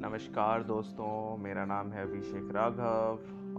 नमस्कार 0.00 0.62
दोस्तों, 0.62 1.36
मेरा 1.36 1.64
नाम 1.64 1.92
है 1.92 2.02
अभिषेक 2.02 2.48
राघव 2.52 3.18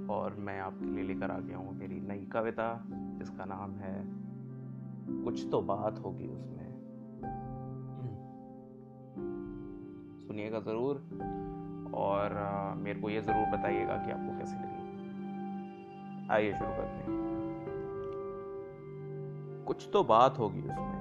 और 0.09 0.35
मैं 0.35 0.59
आपके 0.59 0.85
लिए 0.85 1.03
लेकर 1.03 1.31
आ 1.31 1.39
गया 1.39 1.57
हूँ 1.57 1.77
मेरी 1.79 1.99
नई 1.99 2.25
कविता, 2.25 2.85
जिसका 2.89 3.45
नाम 3.45 3.71
है 3.71 4.05
कुछ 5.23 5.49
तो 5.51 5.61
बात 5.61 5.99
होगी 5.99 6.27
उसमें। 6.27 6.71
सुनिएगा 10.27 10.59
ज़रूर 10.59 10.95
और 11.93 12.33
मेरे 12.77 13.01
को 13.01 13.09
ये 13.09 13.21
ज़रूर 13.21 13.59
बताइएगा 13.59 13.97
कि 13.97 14.11
आपको 14.11 14.39
कैसी 14.39 14.55
लगी। 14.55 14.79
आइए 16.31 16.53
शुरू 16.53 16.69
करते 16.69 17.11
हैं। 17.11 17.19
कुछ 19.67 19.89
तो 19.93 20.03
बात 20.03 20.39
होगी 20.39 20.61
उसमें। 20.61 20.99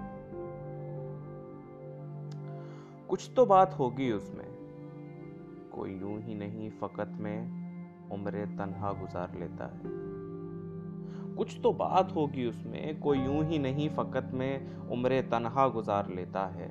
कुछ 3.09 3.30
तो 3.36 3.47
बात 3.47 3.78
होगी 3.78 4.12
उसमें। 4.12 4.48
कोई 5.78 5.91
यूँ 5.91 6.23
ही 6.23 6.34
नहीं 6.34 6.70
फकत 6.70 7.09
में 7.20 7.42
उम्र 8.10 8.46
तन्हा 8.46 8.92
गुजार 8.92 9.38
लेता 9.38 9.64
है। 9.64 9.82
कुछ 11.36 11.60
तो 11.62 11.73
बात 11.73 12.14
होगी 12.14 12.46
उसमें, 12.46 13.00
कोई 13.00 13.19
यूँ 13.19 13.45
ही 13.45 13.59
नहीं 13.59 13.88
फकत 13.88 14.30
में 14.34 14.77
उम्र 14.77 15.20
तन्हा 15.20 15.69
गुजार 15.69 16.10
लेता 16.10 16.46
है। 16.46 16.69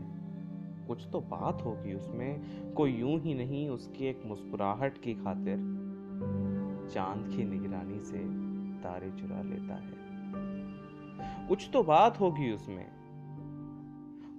कुछ 0.88 1.08
तो 1.12 1.20
बात 1.20 1.62
होगी 1.66 1.94
उसमें, 1.94 2.42
कोई 2.74 2.92
यूँ 2.92 3.20
ही 3.20 3.34
नहीं 3.34 3.70
उसकी 3.70 4.06
एक 4.06 4.22
मुस्कुराहट 4.26 4.98
की 4.98 5.14
खातिर। 5.14 5.58
चाँद 6.94 7.28
की 7.28 7.44
निगरानी 7.44 8.00
से 8.00 8.20
तारे 8.84 9.12
चुरा 9.12 9.42
लेता 9.42 9.76
है। 9.76 9.98
कुछ 11.48 11.70
तो 11.74 11.84
बात 11.84 12.20
होगी 12.20 12.52
उसमें 12.52 12.97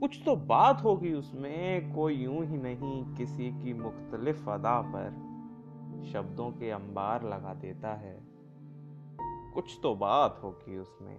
कुछ 0.01 0.21
तो 0.25 0.37
बात 0.37 0.83
होगी 0.85 1.13
उसमें, 1.13 1.95
कोई 1.95 2.15
यूँ 2.15 2.45
ही 2.47 2.57
नहीं 2.57 3.15
किसी 3.15 3.51
की 3.63 3.73
मुख्तलिफ़ 3.73 4.51
अदा 4.51 4.81
पर 4.81 6.07
शब्दों 6.13 6.51
के 6.51 6.71
अंबार 6.71 7.25
लगा 7.25 7.55
देता 7.55 7.95
है। 7.95 8.19
कुछ 9.55 9.79
तो 9.83 9.95
बात 9.95 10.41
होगी 10.43 10.79
उसमें, 10.79 11.17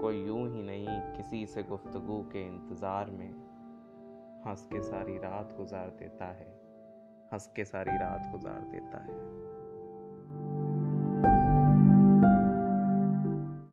कोई 0.00 0.22
यूँ 0.24 0.48
ही 0.50 0.62
नहीं 0.62 1.00
किसी 1.16 1.46
से 1.46 1.62
गुफ्तगु 1.62 2.20
के 2.32 2.46
इंतज़ार 2.46 3.10
में 3.10 3.30
हंस 4.46 4.66
के 4.72 4.82
सारी 4.82 5.16
रात 5.18 5.54
गुजार 5.56 5.96
देता 5.98 6.24
है, 6.24 6.48
हंस 7.32 7.52
के 7.56 7.64
सारी 7.64 7.96
रात 7.96 8.30
गुजार 8.32 8.60
देता 8.60 9.04
है। 9.04 9.29